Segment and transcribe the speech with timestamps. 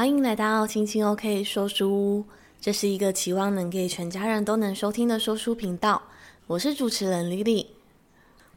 [0.00, 2.24] 欢迎来到青青 OK 说书屋，
[2.58, 6.00] 这是一个期望能给全家人都能收听的说书频道。
[6.46, 7.66] 我是主持人 Lily。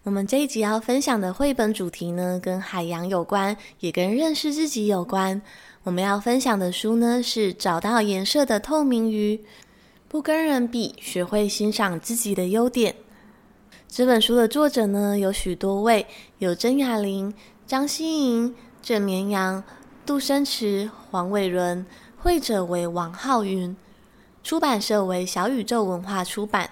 [0.04, 5.42] 我们这一集要分享的绘本主题呢，跟海洋有关，也跟认识自己有关。
[5.84, 9.36] 我们要分享的书呢，是《找到颜色的透明鱼》，
[10.08, 12.96] 不跟人比，学会欣赏自己的优点。
[13.90, 17.34] 这本书的作者呢，有许多位，有曾雅玲、
[17.68, 19.62] 张希莹、郑绵羊、
[20.06, 21.86] 杜生池、黄伟伦，
[22.18, 23.74] 绘者为王浩云，
[24.44, 26.72] 出版社为小宇宙文化出版。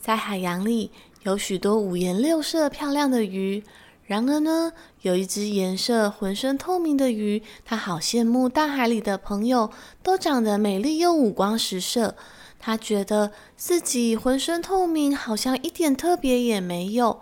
[0.00, 0.90] 在海洋里，
[1.24, 3.62] 有许多五颜六色漂亮的鱼。
[4.06, 9.70] 然而呢，有一只颜色浑身透明的鱼，它好羡慕大海里的朋友
[10.02, 12.14] 都长得美丽又五光十色。
[12.58, 17.20] 它觉得自己浑身透明，好像一点特别也没有。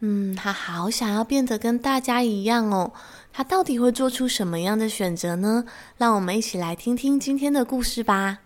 [0.00, 2.92] 嗯，它好想要变得跟大家一样哦。
[3.36, 5.64] 它到底会做出什么样的选择呢？
[5.96, 8.38] 让我们一起来听听今天的故事吧。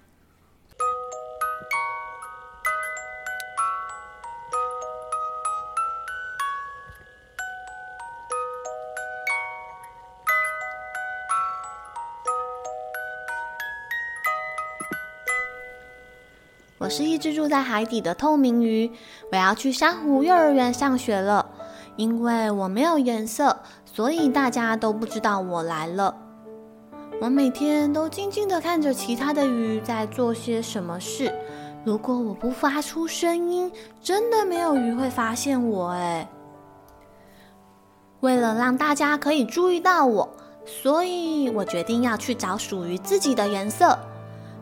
[16.78, 18.91] 我是一只住在海底的透明鱼，
[19.30, 21.50] 我要去珊瑚幼儿园上学了。
[21.97, 23.61] 因为我没有颜色，
[23.99, 26.15] 所以大家都不知道我来了。
[27.21, 31.35] 我每天都静静地看着其他的鱼在做些什么事。
[31.85, 36.29] 如果我不发出声音，真的没有鱼会发现我诶。
[38.21, 40.29] 为了让大家可以注意到我，
[40.65, 43.99] 所以我决定要去找属于自己的颜色。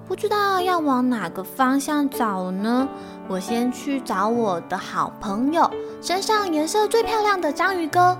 [0.09, 2.89] 不知道要往哪个方向找呢？
[3.29, 5.71] 我先去找我的好朋友，
[6.01, 8.17] 身上颜色最漂亮的章鱼哥。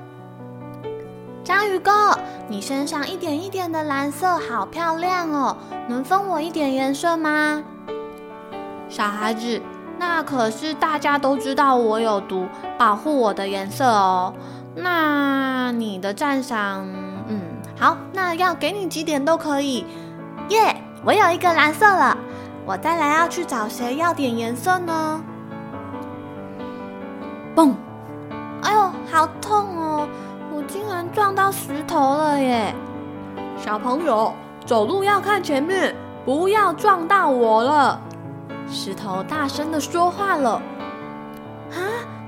[1.47, 5.57] 章鱼哥，你身上一点一点的蓝色好漂亮哦，
[5.89, 7.63] 能分我一点颜色吗？
[8.89, 9.63] 小孩子，
[9.97, 14.35] 那可是大家都知道我有毒，保护我的颜色哦。
[14.75, 16.85] 那你的赞赏，
[17.29, 17.41] 嗯，
[17.79, 19.87] 好，那要给你几点都可以，
[20.49, 20.77] 耶、yeah!。
[21.05, 22.19] 我有一个蓝色了，
[22.65, 25.23] 我再来要去找谁要点颜色呢？
[27.55, 27.73] 嘣！
[28.63, 30.09] 哎呦，好痛哦！
[30.57, 32.75] 我竟然撞到石头了耶！
[33.59, 34.33] 小朋友，
[34.65, 35.95] 走路要看前面，
[36.25, 38.01] 不要撞到我了。
[38.67, 40.53] 石头大声的说话了。
[41.73, 41.77] 啊！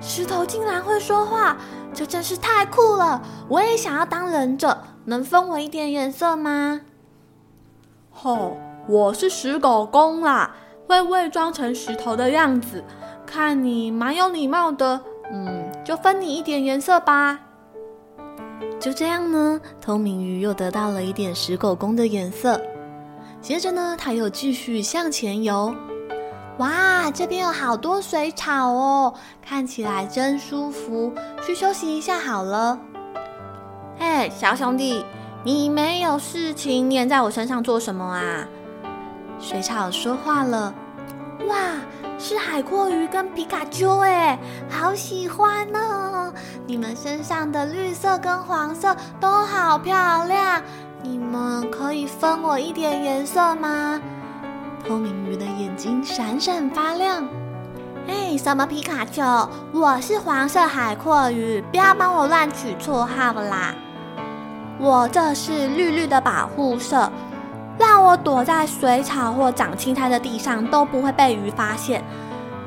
[0.03, 1.57] 石头竟然会说话，
[1.95, 3.23] 这真是太酷了！
[3.49, 6.83] 我也想要当忍者，能分我一点颜色吗？
[8.11, 8.59] 吼！
[8.87, 10.51] 我是石狗公啦，
[10.87, 12.85] 会伪装成石头的样子，
[13.25, 15.01] 看你蛮有礼貌的，
[15.33, 17.41] 嗯，就分你一点颜色吧。
[18.81, 22.61] 就这样呢，透明鱼又得到了一点石狗公的颜色。
[23.41, 25.75] 接着呢，它又继续向前游。
[26.59, 31.13] 哇，这边有好多水草哦，看起来真舒服，
[31.45, 32.79] 去休息一下好了。
[33.99, 35.05] 嘿，小兄弟，
[35.45, 38.49] 你没有事情黏在我身上做什么啊？
[39.41, 40.75] 水草说话了，
[41.49, 41.57] 哇，
[42.19, 44.39] 是海阔鱼跟皮卡丘哎，
[44.69, 46.33] 好喜欢哦！
[46.67, 50.63] 你们身上的绿色跟黄色都好漂亮，
[51.03, 53.99] 你们可以分我一点颜色吗？
[54.87, 57.27] 透明鱼的眼睛闪闪发亮。
[58.07, 59.49] 哎，什么皮卡丘？
[59.73, 63.75] 我是黄色海阔鱼，不要帮我乱取绰号啦！
[64.79, 67.11] 我这是绿绿的保护色。
[67.79, 72.03] 让我躲在水草或长青苔的地上都不会被鱼发现。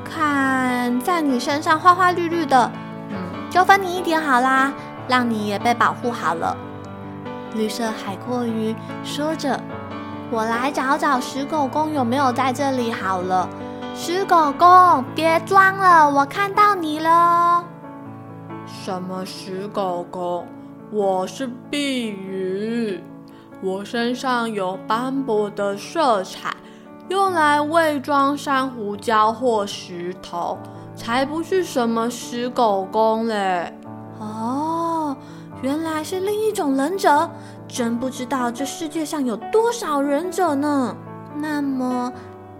[0.04, 2.70] 看在你身上花花绿绿的，
[3.10, 3.16] 嗯，
[3.50, 4.72] 就分你一点好啦，
[5.08, 6.56] 让你也被保护好了。
[7.54, 8.74] 绿色海阔鱼
[9.04, 9.60] 说着
[10.32, 13.48] ：“我来找找石狗公有没有在这里好了。”
[13.94, 17.62] 石狗公，别装了，我看到你了。
[18.66, 20.46] 什么石狗公？
[20.90, 23.02] 我是碧鱼。
[23.62, 26.52] 我身上有斑驳的色彩，
[27.08, 30.58] 用来伪装珊瑚礁或石头，
[30.96, 33.72] 才不是什么石狗公嘞！
[34.18, 35.16] 哦，
[35.62, 37.30] 原来是另一种忍者，
[37.68, 40.96] 真不知道这世界上有多少忍者呢。
[41.36, 42.12] 那么，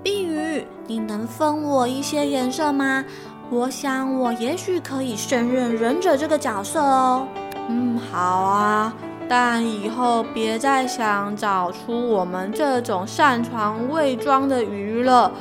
[0.05, 3.05] 碧鱼，你能分我一些颜色吗？
[3.51, 7.27] 我想我也许可以胜任忍者这个角色哦。
[7.69, 8.95] 嗯，好啊。
[9.35, 15.33] 但以后别再想找出我们这种擅长伪装的鱼了，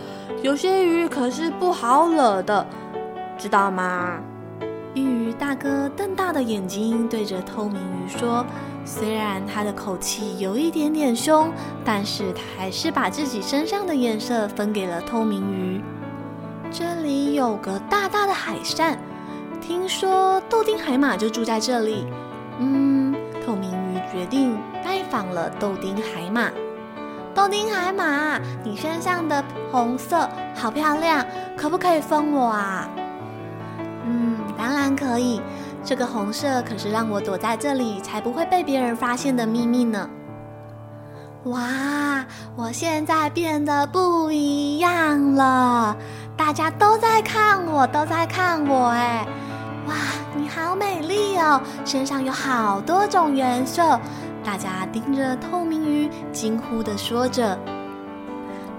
[0.41, 2.65] 有些鱼可是不好惹的，
[3.37, 4.17] 知道吗？
[4.93, 8.45] 鱼大哥瞪大的眼睛对着透明鱼说
[8.85, 11.51] ：“虽然他的口气有一点点凶，
[11.83, 15.83] 但是他还是把自己身上的颜色分给了透明鱼。
[16.71, 18.97] 这里有个大大的海扇，
[19.59, 22.05] 听说豆丁海马就住在这里。
[22.63, 22.90] 嗯，
[24.21, 26.51] 决定拜访了豆丁海马。
[27.33, 31.25] 豆丁海马，你身上的红色好漂亮，
[31.57, 32.87] 可不可以分我啊？
[34.05, 35.41] 嗯，当然可以。
[35.83, 40.07] 这个红色可是让我躲在这里才不会被别人发现的秘密呢。
[41.45, 42.23] 哇，
[42.55, 45.97] 我现在变得不一样了，
[46.37, 49.25] 大家都在看我，都在看我，哎，
[49.87, 49.95] 哇，
[50.33, 53.99] 你好美丽哦，身上有好多种颜色。
[54.43, 57.59] 大家盯着透明鱼，惊呼的说着：“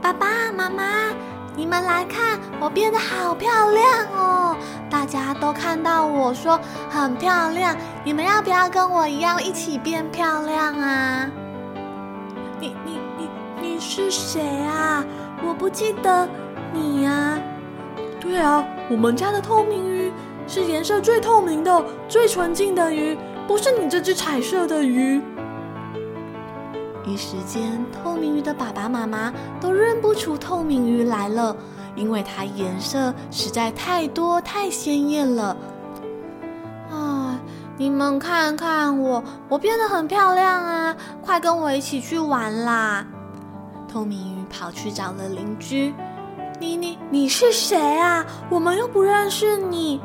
[0.01, 1.13] 爸爸妈妈，
[1.55, 4.57] 你们来看，我变得好漂亮哦！
[4.89, 6.59] 大家都看到我说
[6.89, 11.31] 很漂亮，你们要不要跟我一样一起变漂亮啊？”
[12.59, 13.29] 你你你
[13.61, 15.05] 你是谁啊？
[15.47, 16.27] 我不记得
[16.73, 17.39] 你呀。
[18.19, 19.92] 对啊，我们家的透明鱼
[20.53, 23.17] 是颜色最透明的、最纯净的鱼，
[23.49, 25.19] 不是你这只彩色的鱼。
[27.07, 31.57] 一时间，透明鱼的爸爸妈妈都认不出透明鱼来了，
[31.97, 35.57] 因为它颜色实在太多太鲜艳了。
[36.91, 37.41] 啊，
[37.79, 40.95] 你们看看我，我变得很漂亮啊！
[41.23, 43.07] 快跟我一起去玩啦！
[43.91, 45.95] 透明鱼跑去找了邻居。
[46.61, 48.23] 你你你是谁啊？
[48.51, 49.99] 我们又不认识你。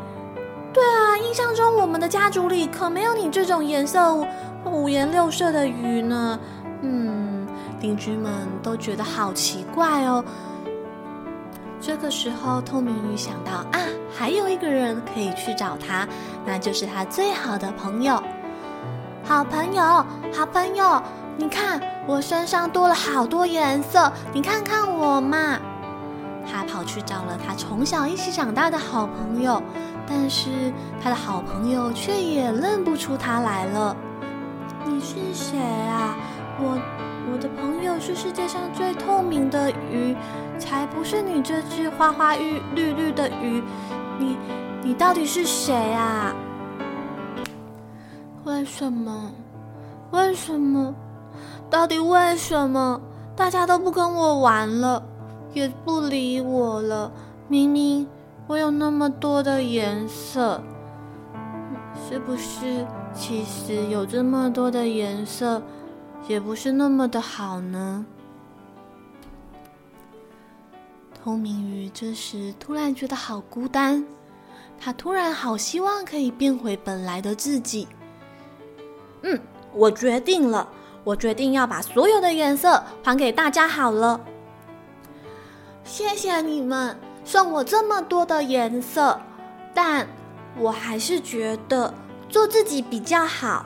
[0.78, 4.14] 对啊，印象中我们的家族里可没有你这种颜色
[4.64, 6.40] 五颜六色的鱼呢。
[6.84, 7.48] 嗯，
[7.82, 8.32] 邻居们
[8.62, 10.24] 都觉得好奇怪哦。
[11.82, 13.80] 这个时候，透明鱼想到啊，
[14.16, 16.08] 还有一个人可以去找他，
[16.46, 18.22] 那就是他最好的朋友。
[19.24, 19.84] 好朋友，
[20.32, 21.02] 好朋友，
[21.38, 25.58] 你看我身上多了好多颜色，你看看我嘛。
[26.46, 29.60] 他跑去找了他从小一起长大的好朋友，
[30.08, 30.72] 但是
[31.04, 33.96] 他的好朋友却也认不出他来了。
[34.86, 36.16] 你是谁啊？
[36.60, 36.80] 我
[37.32, 40.16] 我的朋友是世界上最透明的鱼，
[40.58, 43.62] 才不是你这只花花绿绿绿的鱼。
[44.18, 44.38] 你
[44.82, 46.34] 你到底是谁啊？
[48.46, 49.30] 为什么？
[50.12, 50.96] 为什么？
[51.70, 53.00] 到底为什么？
[53.36, 55.04] 大家都不跟我玩了，
[55.54, 57.12] 也不理我了。
[57.50, 58.08] 明明
[58.48, 60.64] 我有那么多的颜色，
[62.08, 62.86] 是不是？
[63.14, 65.62] 其实有这么多的颜色。
[66.28, 68.06] 也不是那么的好呢。
[71.14, 74.06] 透明鱼这时突然觉得好孤单，
[74.78, 77.88] 他突然好希望可以变回本来的自己。
[79.22, 79.40] 嗯，
[79.74, 80.68] 我决定了，
[81.06, 84.20] 我决定要把所有的颜色还给大家好了。
[85.86, 86.98] 谢谢你们
[87.28, 89.20] 送我这么多的颜色，
[89.74, 90.08] 但
[90.58, 91.94] 我还是觉得
[92.30, 93.66] 做自己比较好。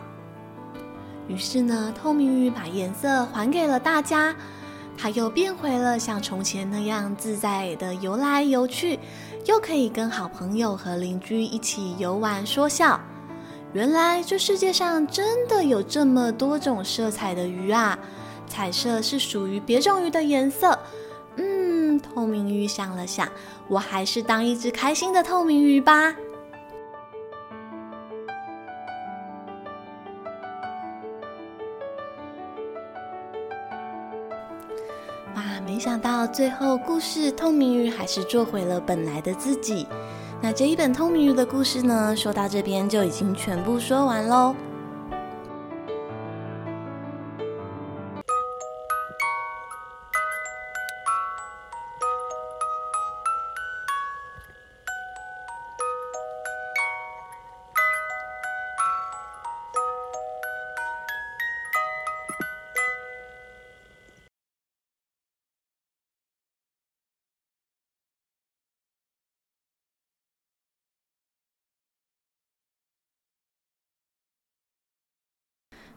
[1.27, 4.35] 于是呢，透明鱼把颜色还给了大家，
[4.97, 8.99] 它又变回了像从前那样自在的游来游去，
[9.45, 12.99] 又可以跟好朋友和邻居一起游玩说笑。
[13.73, 17.97] 原来这世界上真的有这么多种色彩的鱼啊！
[18.47, 20.77] 彩色是属于别种鱼的颜色。
[21.99, 23.27] 透明鱼想了想，
[23.67, 26.15] 我还是当一只开心的透明鱼吧。
[35.33, 39.87] 啊没想到最后故事，透明鱼还是做回了本来的自己。
[40.41, 44.55] 那这一本透明鱼的故事呢，说到这边就已经全部说完喽。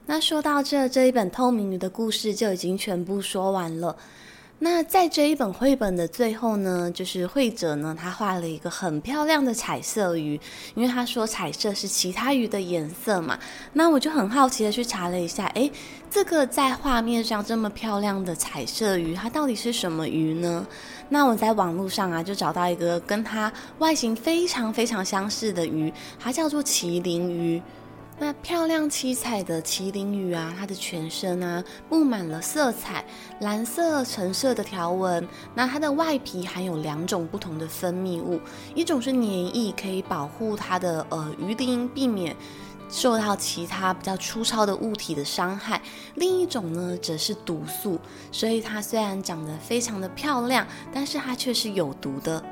[0.06, 3.96] 那说到这，这一本透明鱼的故事就已经全部说完了。
[4.58, 10.38] 那在这一本绘本的最后呢，就是绘者呢，他画了一个很漂亮的彩色鱼，
[10.74, 13.38] 因为他说彩色是其他鱼的颜色嘛。
[13.72, 15.70] 那我就很好奇的去查了一下，诶，
[16.10, 20.66] 这个在画面上这么漂亮的彩色鱼，它到底是什么鱼呢？
[21.08, 27.60] 那我在网络上啊，就找到一个跟它外形非常非常相似的鱼，它叫做麒麟鱼。
[28.16, 33.04] 那漂亮七彩的麒麟鱼啊，它的全身啊布满了色彩，
[33.40, 35.26] 蓝色、橙色的条纹。
[35.54, 38.40] 那它的外皮含有两种不同的分泌物，
[38.74, 39.22] 一种是粘
[39.54, 42.34] 液，可以保护它的呃鱼鳞，避免
[42.88, 45.80] 受到其他比较粗糙的物体的伤害；
[46.14, 47.98] 另一种呢，则是毒素。
[48.30, 52.42] 所以它虽然长得非常的漂亮，但是它却是有毒的。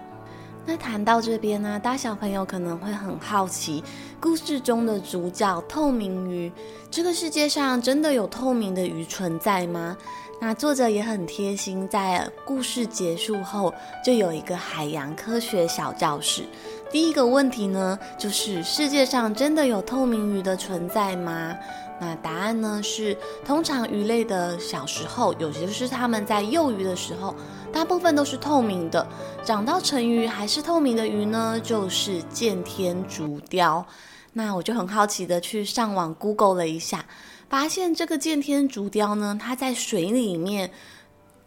[0.64, 3.83] 那谈到这边呢、大小朋友可能会很好奇，
[4.21, 6.50] 故事中的主角透明鱼，
[6.90, 9.97] 这个世界上真的有透明的鱼存在吗？
[10.40, 13.73] 那作者也很贴心，在故事结束后
[14.04, 16.42] 就有一个海洋科学小教室。
[16.90, 21.57] 第一个问题呢，就是世界上真的有透明鱼的存在吗？
[22.03, 23.17] 那答案呢是，
[23.47, 27.33] 通常鱼类的小时候，有些是它们在幼鱼的时候。
[27.73, 29.07] 大部分都是透明的，
[29.45, 33.87] 长到成鱼还是透明的鱼呢，就是见天竹雕。
[34.33, 37.05] 那我就很好奇的去上网 Google 了一下，
[37.49, 40.71] 发现这个见天竹雕呢，它在水里面，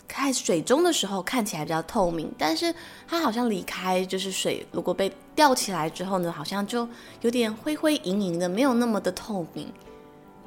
[0.08, 2.74] 在水中的时候看起来比较透明，但是
[3.08, 6.88] 它好像离开就是水，如果被吊起来之后呢，好像就
[7.22, 9.68] 有点灰灰莹莹的，没有那么的透明。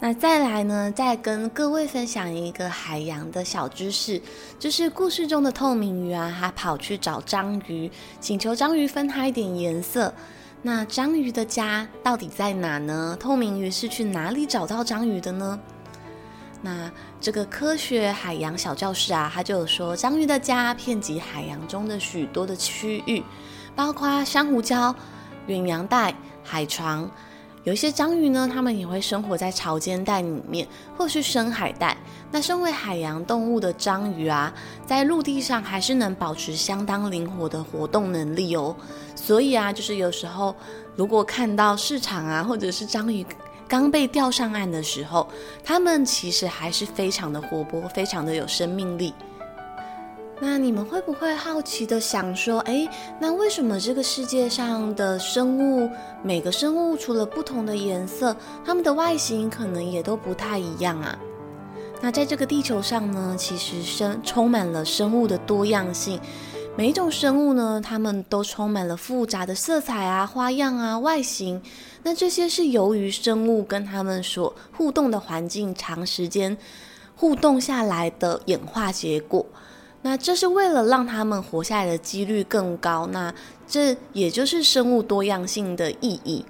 [0.00, 4.22] 那再来呢，再跟各位分享一个海洋的小知识，
[4.56, 7.90] 就是故事中的透明鱼啊，它跑去找章鱼，
[8.20, 10.14] 请求章鱼分它一点颜色。
[10.62, 13.16] 那章鱼的家到底在哪呢？
[13.18, 15.58] 透明鱼是去哪里找到章鱼的呢？
[16.62, 16.88] 那
[17.20, 23.20] 这个科学海洋小教室啊，它就有说，章鱼的家遍及海洋中的许多的区域，
[23.74, 24.94] 包括珊瑚礁、
[25.48, 26.14] 远洋带、
[26.44, 27.10] 海床。
[27.68, 31.94] 有一些章鱼呢，它们也会生活在潮间带里面，或是深海带。
[32.30, 34.50] 那身为海洋动物的章鱼啊，
[34.86, 38.74] 在陆地上还是能保持相当灵活的活动能力哦。
[39.14, 40.56] 所以啊，就是有时候
[40.96, 43.26] 如果看到市场啊，或者是章鱼
[43.68, 45.28] 刚被钓上岸的时候，
[45.62, 49.12] 它们其实还是非常的活泼，非常的有生命力。
[50.40, 55.90] 那你们会不会好奇的想说，诶，那为什么这个世界上的生物，
[56.22, 61.18] 每个生物除了不同的颜色，它们的外形可能也都不太一样啊？
[62.00, 66.20] 那在这个地球上呢，其实生充满了生物的多样性，
[66.76, 71.60] 每一种生物呢，它们都充满了复杂的色彩啊、花样啊、外形。
[72.04, 76.56] 那这些是由于生物跟它们所互动的环境长时间
[77.16, 79.44] 互动下来的演化结果。
[80.02, 83.34] 那这是为了让它们活下来的几率更高，那
[83.66, 86.44] 这也就是生物多样性的意义。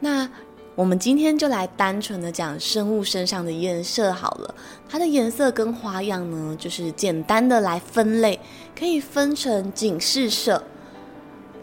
[0.00, 0.28] 那
[0.76, 4.54] 我们今天就来单纯的讲生物身上的颜色好了，
[4.88, 8.38] 它的颜色跟花样呢，就是简单的来分类，
[8.78, 10.62] 可以分成警示色，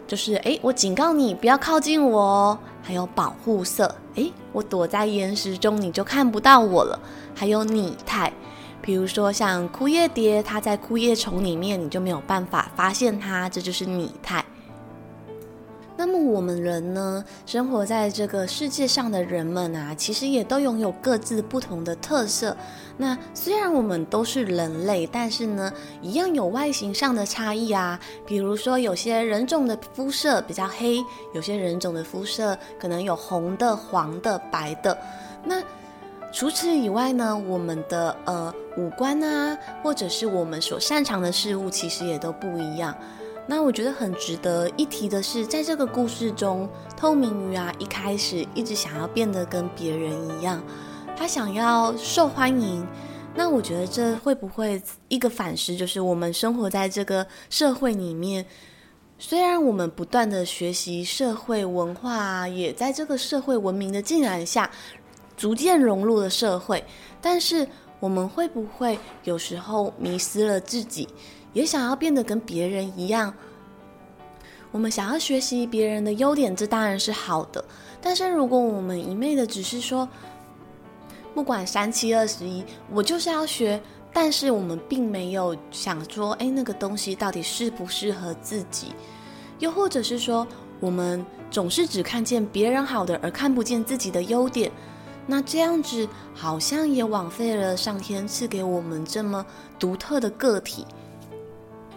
[0.06, 7.00] 就是诶，我警告你不要靠近我哦，还有保护色，诶，我躲在岩石中你就看不到我了，
[7.34, 8.30] 还有拟态。
[8.86, 14.44] 比如说像枯叶蝶，它在枯叶丛里面，你就没有办法发现它，这就是拟态。
[15.98, 22.56] 那么我们人呢，生活在这个世界上的人们啊，其实也都拥有各自不同的特色。
[22.98, 27.98] 那虽然我们都是人类，但是呢，一样有外形上的差异啊。
[28.24, 31.02] 比如说，有些人种的肤色比较黑，
[31.34, 34.96] 有些人种的肤色可能有红的、黄的、白的。
[35.44, 35.62] 那
[36.36, 42.94] 除此以外呢，我们的呃五官啊，或者是我们所擅长的事物，其实也都不一样。
[43.46, 50.62] 那我觉得很值得一提的是，在这个故事中，透明鱼啊，一开始一直想要变得跟别人一样，
[51.16, 52.86] 他想要受欢迎。
[53.34, 58.44] 那我觉得这会不会一个反思，就是我们生活在这个社会里面，
[59.18, 64.70] 虽然我们不断的学习社会文化，也在这个社会文明的进来下。
[65.36, 66.84] 逐渐融入了社会，
[67.20, 67.66] 但是
[68.00, 71.08] 我们会不会有时候迷失了自己，
[71.52, 73.32] 也想要变得跟别人一样？
[74.72, 77.64] 我们想要学习别人的优点，这当然是好的。
[78.00, 80.08] 但是如果我们一昧的只是说，
[81.34, 83.80] 不管三七二十一，我就是要学，
[84.12, 88.88] 但是我们并没有想说，哎，那个东西到底适不适合自己？
[89.58, 90.46] 又或者是说，
[90.80, 94.70] 我们总是只看见别人好的，而看不见自己的优点。
[95.26, 99.44] 那这样子好像也枉费了上天赐给我们这么
[99.78, 100.86] 独特的个体。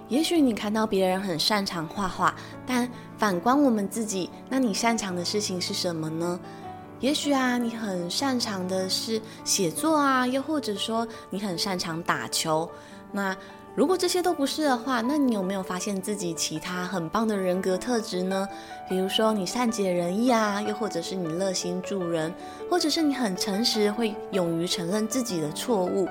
[0.08, 2.34] 也许你看到别人很擅长画画，
[2.66, 6.40] 但反观我们自己，那你擅长的事情是什么呢？
[7.00, 12.68] 也许啊，你很擅长的是写作啊，又或者说你很擅长打球。
[13.12, 13.36] 那
[13.80, 18.46] 如果这些都不是的话，那你有没有发现自己其他很棒的人格特质呢？
[18.90, 22.30] 比如说你善解人意啊，又或者是你热心助人，
[22.70, 26.06] 或者是你很诚实，会勇于承认自己的错误。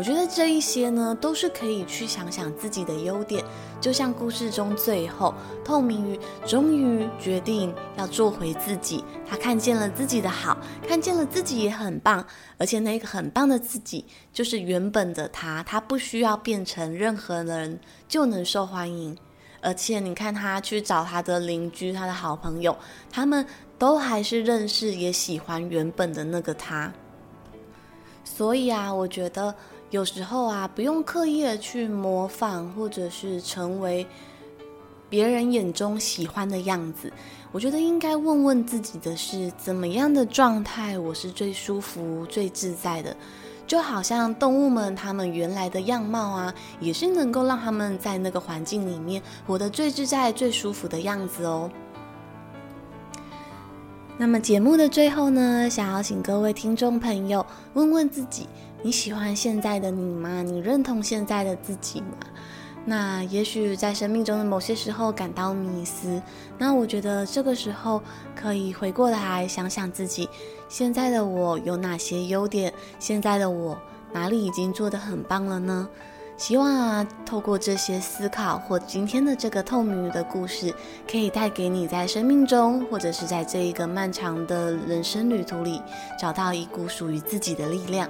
[0.00, 3.44] 我觉得这一些呢，都是可以去想想自己的优点。
[3.82, 9.04] 就像故事中最后，透明鱼终于决定要做回自己。
[9.28, 10.56] 他看见了自己的好，
[10.88, 12.24] 看见了自己也很棒，
[12.56, 14.02] 而且那个很棒的自己
[14.32, 15.62] 就是原本的他。
[15.64, 17.78] 他不需要变成任何人
[18.08, 19.14] 就能受欢迎。
[19.60, 22.74] 而且你看他去找他的邻居、他的好朋友，
[23.10, 23.44] 他们
[23.78, 26.90] 都还是认识也喜欢原本的那个他。
[28.24, 29.54] 所以啊，我觉得。
[29.90, 34.06] 有时候啊，不用刻意的去模仿，或者是成为
[35.08, 37.12] 别人眼中喜欢的样子。
[37.50, 43.16] 我觉得应该问问自己的是，怎么样的状态我是最舒服、最自在的？
[43.66, 51.68] 就好像动物们它们原来的样貌啊，也是能够让他们在那个环境里面活得最自在、最舒服的样子哦。
[54.16, 57.44] 那么节目的最后呢，想要请各位听众朋友
[57.74, 58.46] 问问自己。
[58.82, 60.42] 你喜欢现在的你吗？
[60.42, 62.16] 你认同现在的自己吗？
[62.86, 66.20] 那也许在生命中的某些时候感到迷思，
[66.56, 68.02] 那我觉得这个时候
[68.34, 70.26] 可以回过来想想自己
[70.68, 73.76] 现在的我有哪些优点，现在的我
[74.14, 75.86] 哪里已经做得很棒了呢？
[76.38, 80.74] 希望啊，透过这些思考或今天的这个透明的故事，
[81.06, 85.82] 可以带给你在生命中或者是在这一个漫长的人生旅途里，
[86.18, 88.08] 找到一股属于自己的力量。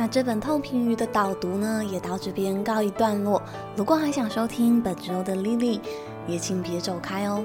[0.00, 3.42] 那这本透明鱼的导读呢，也到这边告一段落。
[3.76, 5.78] 如果还想收听本周的 Lily，
[6.26, 7.44] 也请别走开哦。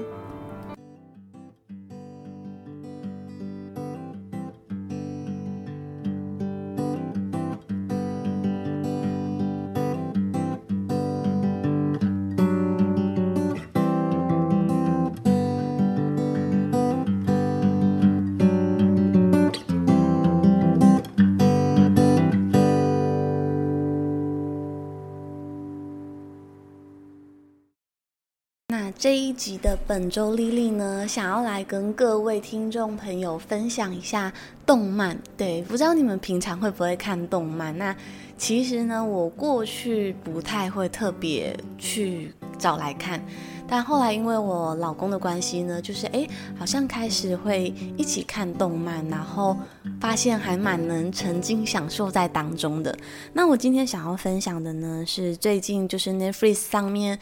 [28.98, 34.32] 这一集的本周丽丽呢，想要来跟各位听众朋友分享一下
[34.64, 35.18] 动漫。
[35.36, 37.76] 对，不知道你们平常会不会看动漫？
[37.76, 37.94] 那
[38.38, 43.22] 其实呢，我过去不太会特别去找来看，
[43.68, 46.26] 但后来因为我老公的关系呢，就是诶，
[46.58, 49.54] 好像开始会一起看动漫，然后
[50.00, 52.96] 发现还蛮能沉浸享受在当中的。
[53.34, 57.18] 那我今天想要分享的呢，是最近就是 Netflix 上面。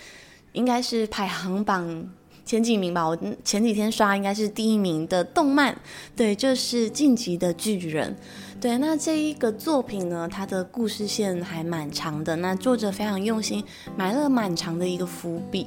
[0.54, 2.08] 应该是排行榜
[2.46, 5.74] 前几名吧，我前几天刷应该是第一名的动漫，
[6.14, 8.10] 对，就是《进击的巨人》。
[8.60, 13.64] 对，那这一个作品呢，它的故事线还蛮长的，那作者非常用心，
[13.96, 15.66] 埋了蛮长的一个伏笔。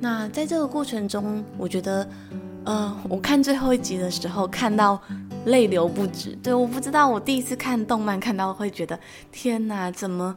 [0.00, 2.08] 那在这个过程中，我觉得，
[2.64, 5.00] 呃，我看最后一集的时候，看到
[5.44, 6.36] 泪流不止。
[6.42, 8.98] 对，我不知道我第一次看动漫看到会觉得，
[9.30, 10.34] 天哪，怎么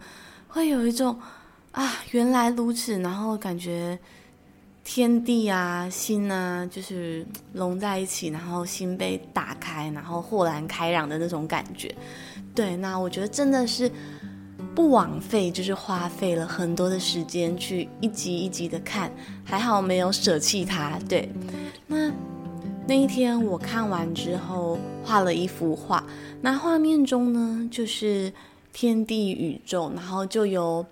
[0.47, 1.17] 会有一种。
[1.78, 3.96] 啊，原来如此，然后感觉
[4.84, 11.94] 天地啊、心啊，就是融在一起，然后心被打开，然后豁然开朗的那种感觉。
[12.56, 13.92] 对，那我觉得真的是
[14.74, 19.12] 不枉费，就是花费了很多的时间去一集一集的看，
[19.46, 20.98] 还好没有舍弃它。
[21.08, 21.32] 对，
[21.86, 22.12] 那
[22.88, 26.04] 那一天我看完之后画了一幅画，
[26.42, 28.34] 那画面中呢，就是
[28.74, 30.84] 天地宇宙，然后就有。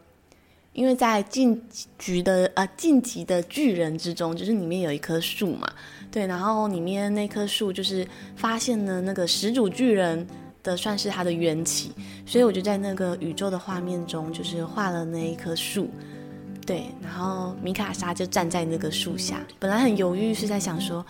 [0.76, 1.60] 因为在晋
[1.98, 5.72] 级的呃晋级的巨人之中，就是里面有一棵树嘛，
[6.12, 10.28] 对，然后里面那棵树就是发现了那个始祖巨人
[10.62, 11.94] 的算是他的缘起，
[12.26, 15.90] 所以我就在那个宇宙的画面中，就是画了那一棵树。
[16.66, 21.06] 对，然后米卡莎就站在那个树下，本来很犹豫，是在想说，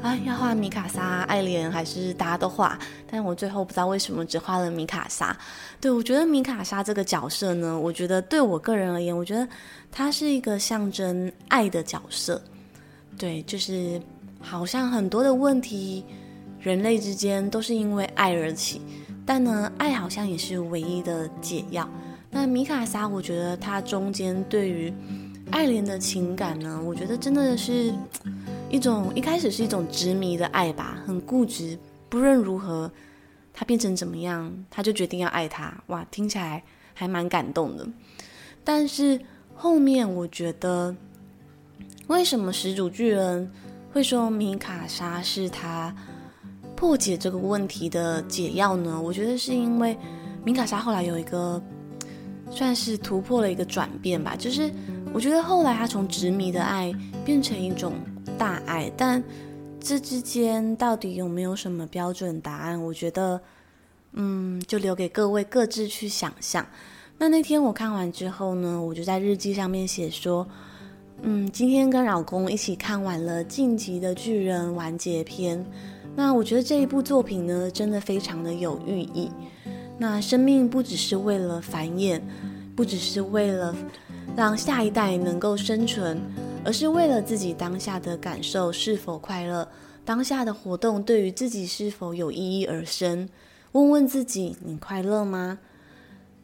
[0.00, 2.78] 啊，要画米卡莎、爱莲还是大家都画？
[3.10, 5.36] 但我最后不知道为什么只画了米卡莎。
[5.80, 9.48] 对，我觉得米卡莎这个角色呢，我觉得对我个人而言，我觉得
[9.90, 12.40] 它是一个象征爱的角色。
[13.18, 14.00] 对，就是
[14.40, 16.04] 好像很多的问题，
[16.60, 18.80] 人类之间都是因为爱而起，
[19.26, 21.88] 但呢，爱好像也是唯一的解药。
[22.32, 24.92] 那米卡莎，我觉得她中间对于
[25.50, 27.92] 爱莲的情感呢，我觉得真的是
[28.70, 31.76] 一种一开始是一种执迷的爱吧，很固执，
[32.08, 32.88] 不论如何，
[33.52, 35.76] 他变成怎么样，他就决定要爱他。
[35.88, 36.62] 哇，听起来
[36.94, 37.84] 还蛮感动的。
[38.62, 39.20] 但是
[39.56, 40.94] 后面我觉得，
[42.06, 43.50] 为什么始祖巨人
[43.92, 45.92] 会说米卡莎是他
[46.76, 49.02] 破解这个问题的解药呢？
[49.02, 49.98] 我觉得是因为
[50.44, 51.60] 米卡莎后来有一个。
[52.50, 54.34] 算是突破了一个转变吧。
[54.36, 54.70] 就是
[55.12, 56.92] 我觉得后来他从执迷的爱
[57.24, 57.94] 变成一种
[58.36, 59.22] 大爱，但
[59.80, 62.82] 这之间到底有没有什么标准答案？
[62.82, 63.40] 我觉得，
[64.12, 66.66] 嗯，就留给各位各自去想象。
[67.16, 70.46] 那那天我看完之后呢，我就在日记上面写说，
[71.22, 75.64] 嗯，今天跟老公一起看完了《进击的巨人》完结篇。
[76.16, 79.30] 那我觉得这一部作品呢，真的非常的有寓意。
[80.00, 82.20] 那生命不只是为了繁衍，
[82.74, 83.76] 不只是为了
[84.34, 86.20] 让下一代能够生存。
[86.62, 89.66] 而是为了自己当下的感受是否快乐，
[90.04, 93.26] 当下的活动对于自己是否有意义而生。
[93.72, 95.58] 问问自己，你快乐吗？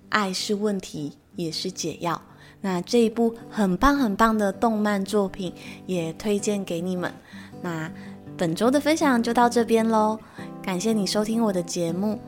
[0.09, 2.23] 爱是问题，也是解药。
[2.63, 5.53] 那这一部很棒很棒的动漫作品
[5.85, 7.13] 也推荐给你们。
[7.61, 7.93] 那
[8.39, 10.19] 本周的分享就到这边喽，
[10.63, 12.19] 感谢你收听我的节目。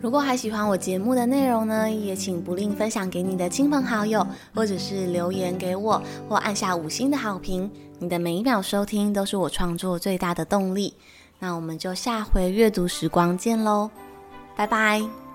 [0.00, 7.70] 如果还喜欢我节目的内容呢，也请不吝分享给你的亲朋好友，或者是留言给我，或按下五星的好评。
[7.98, 10.94] 你的每一秒收听都是我创作最大的动力。
[11.38, 13.90] 那我们就下回阅读时光见喽，
[14.56, 15.29] 拜拜。